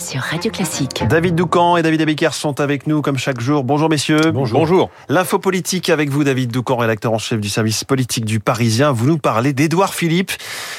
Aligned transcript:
sur 0.00 0.20
Radio 0.20 0.50
Classique. 0.50 1.02
David 1.08 1.34
Doucan 1.34 1.76
et 1.76 1.82
David 1.82 2.02
Abiker 2.02 2.32
sont 2.32 2.60
avec 2.60 2.86
nous 2.86 3.02
comme 3.02 3.18
chaque 3.18 3.40
jour. 3.40 3.64
Bonjour 3.64 3.88
messieurs. 3.88 4.30
Bonjour. 4.32 4.60
Bonjour. 4.60 4.90
L'info 5.08 5.38
politique 5.38 5.90
avec 5.90 6.10
vous 6.10 6.24
David 6.24 6.50
Doucan, 6.50 6.76
rédacteur 6.76 7.12
en 7.12 7.18
chef 7.18 7.40
du 7.40 7.48
service 7.48 7.84
politique 7.84 8.24
du 8.24 8.38
Parisien. 8.38 8.92
Vous 8.92 9.06
nous 9.06 9.18
parlez 9.18 9.52
d'Édouard 9.52 9.94
Philippe. 9.94 10.32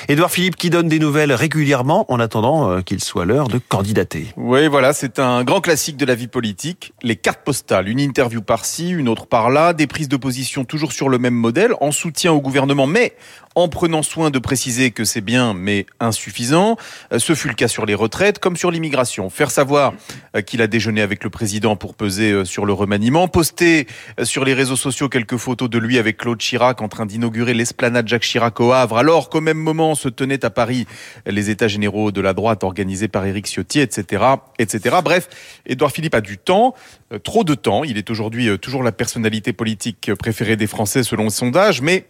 Édouard 0.07 0.31
Philippe 0.31 0.55
qui 0.55 0.69
donne 0.69 0.87
des 0.87 0.99
nouvelles 0.99 1.33
régulièrement 1.33 2.05
en 2.11 2.19
attendant 2.19 2.69
euh, 2.69 2.81
qu'il 2.81 3.03
soit 3.03 3.25
l'heure 3.25 3.47
de 3.47 3.57
candidater. 3.57 4.27
Oui, 4.37 4.67
voilà, 4.67 4.93
c'est 4.93 5.19
un 5.19 5.43
grand 5.43 5.59
classique 5.59 5.97
de 5.97 6.05
la 6.05 6.15
vie 6.15 6.27
politique. 6.27 6.93
Les 7.03 7.15
cartes 7.15 7.41
postales, 7.43 7.89
une 7.89 7.99
interview 7.99 8.41
par-ci, 8.41 8.89
une 8.89 9.09
autre 9.09 9.25
par-là, 9.25 9.73
des 9.73 9.87
prises 9.87 10.09
de 10.09 10.17
position 10.17 10.63
toujours 10.63 10.93
sur 10.93 11.09
le 11.09 11.17
même 11.17 11.35
modèle, 11.35 11.73
en 11.81 11.91
soutien 11.91 12.31
au 12.31 12.39
gouvernement, 12.39 12.87
mais 12.87 13.13
en 13.55 13.67
prenant 13.67 14.03
soin 14.03 14.29
de 14.29 14.39
préciser 14.39 14.91
que 14.91 15.03
c'est 15.03 15.21
bien 15.21 15.53
mais 15.53 15.85
insuffisant. 15.99 16.77
Euh, 17.11 17.19
ce 17.19 17.35
fut 17.35 17.49
le 17.49 17.55
cas 17.55 17.67
sur 17.67 17.85
les 17.85 17.95
retraites 17.95 18.39
comme 18.39 18.55
sur 18.55 18.71
l'immigration. 18.71 19.08
Faire 19.29 19.51
savoir 19.51 19.93
euh, 20.35 20.41
qu'il 20.41 20.61
a 20.61 20.67
déjeuné 20.67 21.01
avec 21.01 21.23
le 21.23 21.29
président 21.29 21.75
pour 21.75 21.95
peser 21.95 22.31
euh, 22.31 22.45
sur 22.45 22.65
le 22.65 22.73
remaniement, 22.73 23.27
poster 23.27 23.87
sur 24.23 24.45
les 24.45 24.53
réseaux 24.53 24.75
sociaux 24.75 25.09
quelques 25.09 25.37
photos 25.37 25.69
de 25.69 25.77
lui 25.77 25.97
avec 25.97 26.17
Claude 26.17 26.39
Chirac 26.39 26.81
en 26.81 26.87
train 26.87 27.05
d'inaugurer 27.05 27.53
l'esplanade 27.53 28.07
Jacques 28.07 28.23
Chirac 28.23 28.59
au 28.59 28.71
Havre, 28.71 28.97
alors 28.97 29.29
qu'au 29.29 29.41
même 29.41 29.57
moment 29.57 29.95
se 29.95 30.09
tenaient 30.09 30.45
à 30.45 30.49
Paris 30.49 30.85
les 31.25 31.49
états 31.49 31.67
généraux 31.67 32.11
de 32.11 32.21
la 32.21 32.33
droite 32.33 32.63
organisés 32.63 33.07
par 33.07 33.25
Éric 33.25 33.47
Ciotti, 33.47 33.79
etc., 33.79 34.23
etc. 34.57 34.97
Bref, 35.03 35.29
Édouard 35.65 35.91
Philippe 35.91 36.15
a 36.15 36.21
du 36.21 36.37
temps, 36.37 36.75
trop 37.23 37.43
de 37.43 37.55
temps. 37.55 37.83
Il 37.83 37.97
est 37.97 38.09
aujourd'hui 38.09 38.57
toujours 38.59 38.83
la 38.83 38.91
personnalité 38.91 39.53
politique 39.53 40.11
préférée 40.15 40.55
des 40.55 40.67
Français 40.67 41.03
selon 41.03 41.25
le 41.25 41.29
sondage, 41.29 41.81
mais 41.81 42.05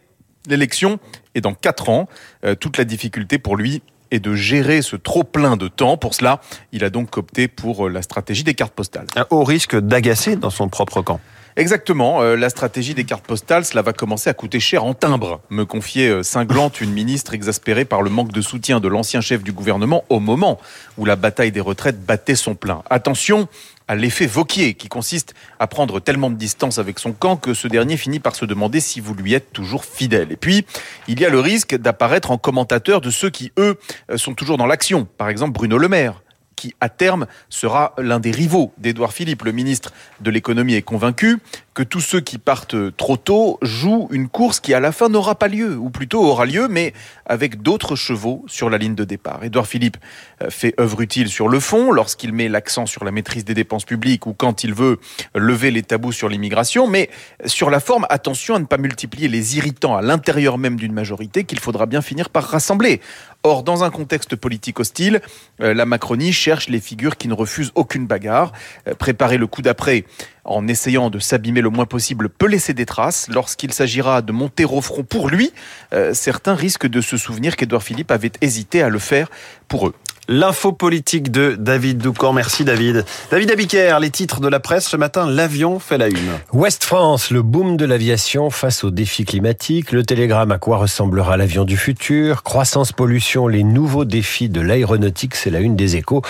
l'élection 0.47 0.99
est 1.35 1.41
dans 1.41 1.53
quatre 1.53 1.89
ans. 1.89 2.07
Euh, 2.45 2.55
toute 2.55 2.77
la 2.77 2.85
difficulté 2.85 3.37
pour 3.37 3.57
lui 3.57 3.81
est 4.11 4.19
de 4.19 4.35
gérer 4.35 4.81
ce 4.81 4.95
trop 4.95 5.23
plein 5.23 5.57
de 5.57 5.67
temps. 5.67 5.97
Pour 5.97 6.13
cela, 6.13 6.41
il 6.71 6.83
a 6.83 6.89
donc 6.89 7.17
opté 7.17 7.47
pour 7.47 7.87
euh, 7.87 7.89
la 7.89 8.01
stratégie 8.01 8.43
des 8.43 8.53
cartes 8.53 8.73
postales. 8.73 9.07
Au 9.29 9.43
risque 9.43 9.77
d'agacer 9.79 10.35
dans 10.35 10.49
son 10.49 10.69
propre 10.69 11.01
camp. 11.01 11.19
Exactement, 11.55 12.21
euh, 12.21 12.35
la 12.35 12.49
stratégie 12.49 12.93
des 12.93 13.03
cartes 13.03 13.25
postales, 13.25 13.65
cela 13.65 13.81
va 13.81 13.93
commencer 13.93 14.29
à 14.29 14.33
coûter 14.33 14.59
cher 14.59 14.83
en 14.83 14.93
timbre, 14.93 15.41
me 15.49 15.65
confiait 15.65 16.23
cinglante 16.23 16.81
une 16.81 16.91
ministre 16.91 17.33
exaspérée 17.33 17.85
par 17.85 18.01
le 18.01 18.09
manque 18.09 18.31
de 18.31 18.41
soutien 18.41 18.79
de 18.79 18.87
l'ancien 18.87 19.21
chef 19.21 19.43
du 19.43 19.51
gouvernement 19.51 20.03
au 20.09 20.19
moment 20.19 20.59
où 20.97 21.05
la 21.05 21.15
bataille 21.15 21.51
des 21.51 21.59
retraites 21.59 22.03
battait 22.03 22.35
son 22.35 22.55
plein. 22.55 22.83
Attention, 22.89 23.47
à 23.89 23.95
l'effet 23.95 24.27
Vauquier, 24.27 24.75
qui 24.75 24.87
consiste 24.87 25.33
à 25.57 25.65
prendre 25.65 25.99
tellement 25.99 26.29
de 26.29 26.35
distance 26.35 26.77
avec 26.77 26.99
son 26.99 27.11
camp 27.11 27.37
que 27.37 27.55
ce 27.55 27.67
dernier 27.67 27.97
finit 27.97 28.19
par 28.19 28.35
se 28.35 28.45
demander 28.45 28.79
si 28.79 28.99
vous 28.99 29.15
lui 29.15 29.33
êtes 29.33 29.51
toujours 29.51 29.83
fidèle. 29.83 30.31
Et 30.31 30.37
puis, 30.37 30.63
il 31.07 31.19
y 31.19 31.25
a 31.25 31.29
le 31.29 31.39
risque 31.39 31.75
d'apparaître 31.75 32.29
en 32.29 32.37
commentateur 32.37 33.01
de 33.01 33.09
ceux 33.09 33.31
qui, 33.31 33.51
eux, 33.57 33.79
sont 34.15 34.35
toujours 34.35 34.57
dans 34.57 34.67
l'action. 34.67 35.07
Par 35.17 35.27
exemple, 35.27 35.53
Bruno 35.53 35.79
Le 35.79 35.89
Maire 35.89 36.21
qui 36.59 36.75
à 36.81 36.89
terme 36.89 37.25
sera 37.47 37.93
l'un 37.97 38.19
des 38.19 38.31
rivaux 38.31 38.73
d'Édouard 38.77 39.13
Philippe. 39.13 39.43
Le 39.43 39.53
ministre 39.53 39.93
de 40.19 40.29
l'économie 40.29 40.73
est 40.73 40.81
convaincu 40.81 41.39
que 41.73 41.83
tous 41.83 42.01
ceux 42.01 42.19
qui 42.19 42.37
partent 42.37 42.97
trop 42.97 43.15
tôt 43.15 43.57
jouent 43.61 44.09
une 44.11 44.27
course 44.27 44.59
qui 44.59 44.73
à 44.73 44.81
la 44.81 44.91
fin 44.91 45.07
n'aura 45.07 45.35
pas 45.35 45.47
lieu, 45.47 45.77
ou 45.77 45.89
plutôt 45.89 46.21
aura 46.21 46.45
lieu, 46.45 46.67
mais 46.67 46.93
avec 47.25 47.61
d'autres 47.61 47.95
chevaux 47.95 48.43
sur 48.47 48.69
la 48.69 48.77
ligne 48.77 48.95
de 48.95 49.05
départ. 49.05 49.45
Édouard 49.45 49.67
Philippe 49.67 49.95
euh, 50.43 50.49
fait 50.49 50.73
œuvre 50.77 50.99
utile 50.99 51.29
sur 51.29 51.47
le 51.47 51.61
fond 51.61 51.93
lorsqu'il 51.93 52.33
met 52.33 52.49
l'accent 52.49 52.85
sur 52.85 53.05
la 53.05 53.11
maîtrise 53.11 53.45
des 53.45 53.53
dépenses 53.53 53.85
publiques 53.85 54.27
ou 54.27 54.33
quand 54.33 54.65
il 54.65 54.73
veut 54.73 54.99
lever 55.33 55.71
les 55.71 55.83
tabous 55.83 56.11
sur 56.11 56.27
l'immigration, 56.27 56.87
mais 56.87 57.09
sur 57.45 57.69
la 57.69 57.79
forme, 57.79 58.05
attention 58.09 58.55
à 58.55 58.59
ne 58.59 58.65
pas 58.65 58.77
multiplier 58.77 59.29
les 59.29 59.55
irritants 59.55 59.95
à 59.95 60.01
l'intérieur 60.01 60.57
même 60.57 60.75
d'une 60.75 60.91
majorité 60.91 61.45
qu'il 61.45 61.61
faudra 61.61 61.85
bien 61.85 62.01
finir 62.01 62.29
par 62.29 62.43
rassembler. 62.43 62.99
Or, 63.43 63.63
dans 63.63 63.85
un 63.85 63.89
contexte 63.89 64.35
politique 64.35 64.81
hostile, 64.81 65.21
euh, 65.61 65.73
la 65.73 65.85
Macronie 65.85 66.33
cherche 66.33 66.48
les 66.67 66.79
figures 66.79 67.17
qui 67.17 67.27
ne 67.27 67.33
refusent 67.33 67.71
aucune 67.75 68.07
bagarre. 68.07 68.51
Euh, 68.87 68.93
préparer 68.95 69.37
le 69.37 69.47
coup 69.47 69.61
d'après 69.61 70.05
en 70.43 70.67
essayant 70.67 71.09
de 71.09 71.19
s'abîmer 71.19 71.61
le 71.61 71.69
moins 71.69 71.85
possible 71.85 72.29
peut 72.29 72.47
laisser 72.47 72.73
des 72.73 72.85
traces. 72.85 73.27
Lorsqu'il 73.29 73.73
s'agira 73.73 74.21
de 74.21 74.31
monter 74.31 74.65
au 74.65 74.81
front 74.81 75.03
pour 75.03 75.29
lui, 75.29 75.51
euh, 75.93 76.13
certains 76.13 76.55
risquent 76.55 76.87
de 76.87 77.01
se 77.01 77.17
souvenir 77.17 77.55
qu'Edouard 77.55 77.83
Philippe 77.83 78.11
avait 78.11 78.31
hésité 78.41 78.81
à 78.81 78.89
le 78.89 78.99
faire 78.99 79.29
pour 79.67 79.87
eux. 79.87 79.93
L'info 80.31 80.73
politique 80.73 81.31
de 81.31 81.55
David 81.57 81.97
Doucan. 81.97 82.33
Merci 82.33 82.63
David. 82.63 83.03
David 83.31 83.49
Abiker, 83.49 83.97
les 83.99 84.11
titres 84.11 84.41
de 84.41 84.47
la 84.47 84.59
presse 84.59 84.87
ce 84.87 84.95
matin, 84.95 85.27
l'avion 85.27 85.79
fait 85.79 85.97
la 85.97 86.07
une. 86.07 86.37
Ouest 86.53 86.83
France, 86.83 87.31
le 87.31 87.41
boom 87.41 87.77
de 87.77 87.85
l'aviation 87.85 88.51
face 88.51 88.83
aux 88.83 88.91
défis 88.91 89.25
climatiques. 89.25 89.91
Le 89.91 90.03
télégramme 90.03 90.51
à 90.51 90.59
quoi 90.59 90.77
ressemblera 90.77 91.35
l'avion 91.35 91.65
du 91.65 91.77
futur? 91.77 92.43
Croissance, 92.43 92.91
pollution, 92.91 93.47
les 93.47 93.63
nouveaux 93.63 94.05
défis 94.05 94.49
de 94.49 94.61
l'aéronautique, 94.61 95.33
c'est 95.33 95.49
la 95.49 95.61
une 95.61 95.75
des 95.75 95.95
échos. 95.95 96.21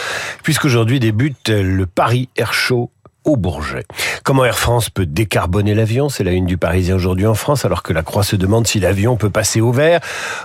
Puisqu'aujourd'hui 0.43 1.01
débute 1.01 1.49
le 1.49 1.85
Paris 1.85 2.29
Air 2.37 2.53
Show 2.53 2.91
au 3.25 3.37
Bourget. 3.37 3.85
Comment 4.23 4.45
Air 4.45 4.57
France 4.57 4.89
peut 4.89 5.05
décarboner 5.05 5.75
l'avion? 5.75 6.09
C'est 6.09 6.23
la 6.23 6.31
une 6.31 6.45
du 6.45 6.57
Parisien 6.57 6.95
aujourd'hui 6.95 7.27
en 7.27 7.33
France, 7.33 7.65
alors 7.65 7.83
que 7.83 7.93
la 7.93 8.01
Croix 8.01 8.23
se 8.23 8.35
demande 8.35 8.67
si 8.67 8.79
l'avion 8.79 9.17
peut 9.17 9.29
passer 9.29 9.61
au 9.61 9.71
vert. 9.71 9.99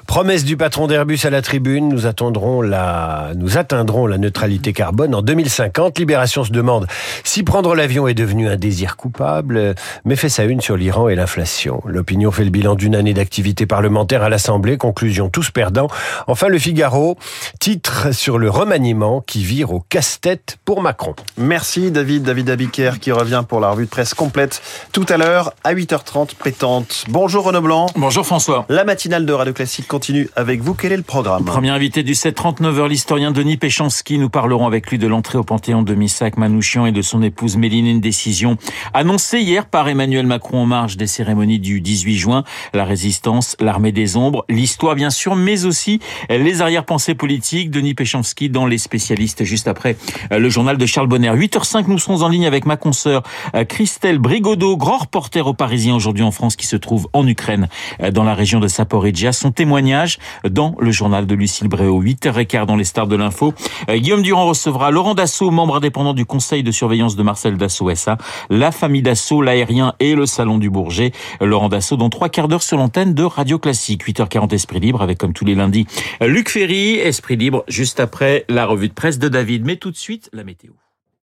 Promesse 0.07 0.45
du 0.45 0.57
patron 0.57 0.87
d'Airbus 0.87 1.21
à 1.25 1.31
la 1.31 1.43
tribune, 1.43 1.89
nous 1.89 2.07
attendrons 2.07 2.63
la, 2.63 3.33
nous 3.37 3.59
atteindrons 3.59 4.07
la 4.07 4.19
neutralité 4.19 4.73
carbone 4.73 5.15
en 5.15 5.23
2050. 5.23 5.99
Libération 5.99 6.45
se 6.45 6.53
demande 6.53 6.87
si 7.23 7.43
prendre 7.43 7.75
l'avion 7.75 8.09
est 8.09 8.15
devenu 8.15 8.49
un 8.49 8.57
désir 8.57 8.97
coupable, 8.97 9.75
mais 10.05 10.17
fait 10.17 10.29
sa 10.29 10.45
une 10.45 10.61
sur 10.61 10.77
l'Iran 10.77 11.09
et 11.09 11.15
l'inflation. 11.15 11.83
L'opinion 11.87 12.31
fait 12.31 12.45
le 12.45 12.51
bilan 12.51 12.75
d'une 12.75 12.97
année 12.97 13.15
d'activité 13.15 13.67
parlementaire 13.67 14.23
à 14.23 14.29
l'Assemblée, 14.29 14.77
conclusion 14.79 15.29
tous 15.29 15.51
perdants. 15.51 15.89
Enfin, 16.27 16.49
le 16.49 16.59
Figaro, 16.59 17.17
titre 17.61 18.13
sur 18.13 18.39
le 18.39 18.51
remaniement 18.51 19.21
qui 19.21 19.45
vire 19.45 19.73
au 19.73 19.81
casse-tête 19.81 20.59
pour 20.65 20.83
Macron. 20.83 21.15
Merci 21.39 21.91
David, 21.91 22.25
David 22.25 22.47
David 22.47 22.64
qui 22.71 23.13
revient 23.13 23.43
pour 23.47 23.61
la 23.61 23.71
revue 23.71 23.85
de 23.85 23.91
presse 23.91 24.15
complète 24.15 24.63
tout 24.93 25.07
à 25.09 25.17
l'heure 25.17 25.53
à 25.65 25.75
8h30 25.75 26.35
pétante. 26.43 27.05
Bonjour 27.09 27.45
Renaud 27.45 27.61
Blanc. 27.61 27.87
Bonjour 27.97 28.25
François. 28.25 28.65
La 28.69 28.85
matinale 28.85 29.27
de 29.27 29.33
Radio 29.33 29.53
Classique 29.53 29.89
continue 29.89 30.29
avec 30.37 30.63
vous. 30.63 30.75
Quel 30.75 30.93
est 30.93 30.97
le 30.97 31.03
programme? 31.03 31.45
Premier 31.45 31.71
invité 31.71 32.03
du 32.03 32.13
739h, 32.13 32.89
l'historien 32.89 33.31
Denis 33.31 33.57
Péchanski. 33.57 34.19
Nous 34.19 34.31
parlerons 34.31 34.67
avec 34.67 34.91
lui 34.91 34.99
de 34.99 35.07
l'entrée 35.07 35.39
au 35.39 35.45
Panthéon 35.45 35.83
de 35.83 35.95
Missac 35.95 36.37
Manouchian 36.37 36.87
et 36.87 36.93
de 36.93 37.03
son 37.03 37.23
épouse 37.23 37.57
Méline. 37.57 37.87
Une 37.87 38.01
décision 38.01 38.57
annoncée 38.93 39.41
hier 39.41 39.67
par 39.67 39.89
Emmanuel 39.89 40.27
Macron 40.27 40.63
en 40.63 40.67
marge 40.67 40.97
des 40.97 41.07
cérémonies 41.07 41.59
du 41.59 41.81
18 41.81 42.17
juin. 42.17 42.45
La 42.73 42.85
résistance, 42.85 43.57
l'armée 43.61 43.93
des 43.93 44.17
ombres, 44.17 44.45
l'histoire 44.49 44.95
bien 44.95 45.11
sûr, 45.11 45.35
mais 45.35 45.65
aussi 45.65 46.01
les 46.31 46.63
arrière-pensées 46.63 47.15
politiques. 47.15 47.71
Denis 47.71 47.95
Péchanski 47.95 48.49
dans 48.49 48.67
les 48.67 48.79
spécialistes 48.79 49.45
juste 49.45 49.67
après 49.67 49.97
le 50.31 50.49
journal 50.49 50.79
de 50.79 50.87
Charles 50.87 51.09
Bonner. 51.09 51.31
8h05, 51.31 51.87
nous 51.89 51.99
serons 51.99 52.23
en 52.23 52.29
ligne 52.29 52.47
avec 52.47 52.54
avec 52.55 52.67
ma 52.67 52.77
consoeur 52.77 53.25
euh, 53.57 53.65
Christelle 53.65 54.19
Brigodeau, 54.19 54.77
grand 54.77 54.99
reporter 54.99 55.45
au 55.45 55.55
Parisien 55.55 55.97
aujourd'hui 55.97 56.23
en 56.23 56.31
France 56.31 56.55
qui 56.55 56.69
se 56.69 56.77
trouve 56.77 57.09
en 57.13 57.27
Ukraine, 57.27 57.69
euh, 58.01 58.13
dans 58.13 58.23
la 58.23 58.35
région 58.35 58.61
de 58.61 58.69
Saporidja. 58.69 59.33
Son 59.33 59.51
témoignage 59.51 60.19
dans 60.49 60.77
le 60.79 60.93
journal 60.93 61.27
de 61.27 61.35
Lucille 61.35 61.67
Bréau, 61.67 62.01
8h15 62.01 62.67
dans 62.67 62.77
les 62.77 62.85
stars 62.85 63.09
de 63.09 63.17
l'info. 63.17 63.55
Euh, 63.91 63.97
Guillaume 63.97 64.23
Durand 64.23 64.47
recevra 64.47 64.93
Laurent 64.93 65.15
Dassault, 65.15 65.51
membre 65.51 65.77
indépendant 65.77 66.15
du 66.15 66.25
conseil 66.25 66.63
de 66.63 66.71
surveillance 66.71 67.17
de 67.17 67.25
Marcel 67.25 67.57
Dassault 67.57 67.93
SA, 67.93 68.19
la 68.51 68.71
famille 68.71 69.03
Dassault, 69.03 69.43
l'aérien 69.43 69.95
et 69.99 70.15
le 70.15 70.25
salon 70.25 70.59
du 70.59 70.71
Bourget. 70.71 71.11
Laurent 71.41 71.69
Dassault 71.69 71.97
dans 71.97 72.11
trois 72.11 72.29
quarts 72.29 72.47
d'heure 72.47 72.63
sur 72.63 72.77
l'antenne 72.77 73.15
de 73.15 73.25
Radio 73.25 73.59
Classique. 73.59 74.07
8h40 74.07 74.55
Esprit 74.55 74.79
Libre 74.79 75.03
avec 75.03 75.19
comme 75.19 75.33
tous 75.33 75.45
les 75.45 75.57
lundis 75.57 75.87
Luc 76.21 76.49
Ferry, 76.49 76.95
Esprit 76.99 77.37
Libre 77.37 77.65
juste 77.67 77.99
après 77.99 78.45
la 78.49 78.65
revue 78.65 78.89
de 78.89 78.95
presse 78.95 79.19
de 79.19 79.29
David. 79.29 79.65
Mais 79.65 79.75
tout 79.75 79.91
de 79.91 79.97
suite, 79.97 80.31
la 80.33 80.45
météo. 80.45 80.71